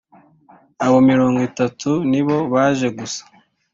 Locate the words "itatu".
1.49-1.89